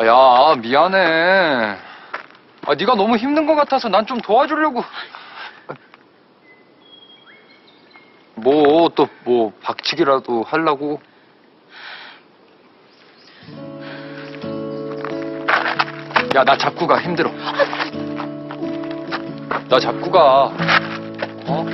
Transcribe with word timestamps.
아, 0.00 0.06
야, 0.06 0.54
미안해. 0.56 1.76
아, 2.66 2.74
네가 2.74 2.94
너무 2.94 3.16
힘든 3.16 3.44
것 3.46 3.54
같아서 3.54 3.88
난 3.90 4.06
좀 4.06 4.18
도와주려고. 4.18 4.82
뭐, 8.36 8.88
또, 8.94 9.06
뭐, 9.24 9.52
박치기라도 9.62 10.44
하려고. 10.44 11.02
야, 16.34 16.44
나 16.44 16.56
잡고 16.56 16.86
가, 16.86 16.98
힘들어. 16.98 17.30
나 19.68 19.78
잡고 19.78 20.10
가. 20.10 20.44
어? 21.46 21.66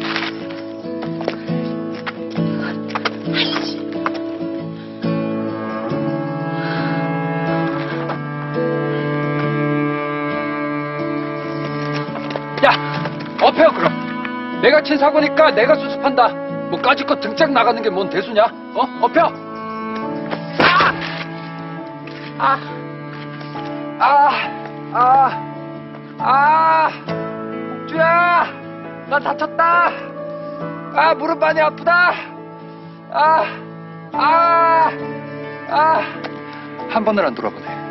업해요, 13.47 13.69
그럼. 13.73 14.61
내가 14.63 14.83
친 14.83 14.99
사고니까 14.99 15.53
내가 15.53 15.75
수습한다. 15.77 16.29
뭐, 16.71 16.81
까짓거 16.81 17.21
등짝 17.21 17.53
나가는 17.53 17.81
게 17.81 17.89
뭔 17.91 18.11
대수냐? 18.11 18.45
어? 18.75 18.83
업혀! 19.03 19.33
아! 22.39 22.59
아! 23.99 24.31
아! 24.93 25.31
아! 26.19 26.91
쥐야! 27.89 28.47
나 29.09 29.19
다쳤다! 29.21 29.91
아, 30.95 31.15
무릎 31.15 31.39
많이 31.39 31.61
아프다! 31.61 32.13
아! 33.13 33.45
아! 34.13 34.91
아! 35.71 36.01
한 36.91 37.05
번을 37.05 37.25
안 37.27 37.35
돌아보네. 37.35 37.86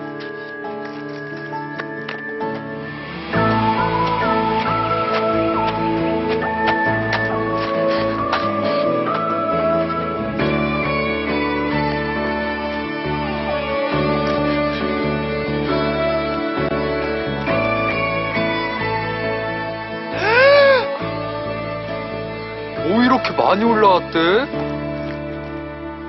이렇게 23.15 23.31
많이 23.31 23.63
올라왔대? 23.63 24.19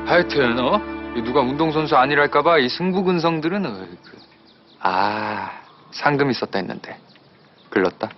하여튼 0.07 0.59
어? 0.59 0.81
이 1.15 1.23
누가 1.23 1.41
운동선수 1.41 1.97
아니랄까봐 1.97 2.59
이 2.59 2.69
승부근성들은 2.69 3.65
어이구. 3.65 4.17
아 4.81 5.63
상금 5.93 6.33
있었다 6.33 6.59
했는데 6.59 6.99
글렀다 7.71 8.11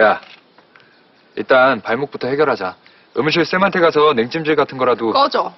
야 0.00 0.20
일단 1.36 1.82
발목부터 1.82 2.26
해결하자 2.28 2.74
의무실 3.16 3.44
쌤한테 3.44 3.80
가서 3.80 4.14
냉찜질 4.14 4.56
같은 4.56 4.78
거라도 4.78 5.12
꺼져. 5.12 5.52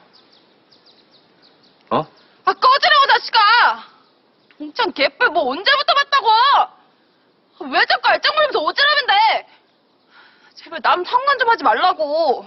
어? 1.90 1.98
아, 2.44 2.52
꺼지라고, 2.52 3.06
자식아! 3.06 3.38
동창 4.58 4.92
개뿔 4.92 5.28
뭐 5.28 5.50
언제부터 5.52 5.94
봤다고! 5.94 6.28
아, 6.28 7.70
왜 7.72 7.84
자꾸 7.86 8.08
알짱 8.08 8.34
부리면서 8.34 8.58
오지랖인데! 8.60 9.55
제발 10.66 10.80
남 10.82 11.04
상관 11.04 11.38
좀 11.38 11.48
하지 11.48 11.62
말라고! 11.62 12.44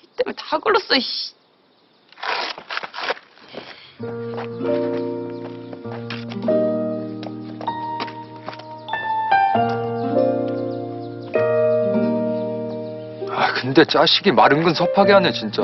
니 0.00 0.08
때문에 0.16 0.34
다 0.36 0.58
걸렸어, 0.58 0.96
이씨. 0.96 1.32
아 13.30 13.52
근데 13.54 13.84
짜식이 13.84 14.32
마른 14.32 14.64
근 14.64 14.74
섭하게 14.74 15.12
하네 15.12 15.30
진짜 15.30 15.62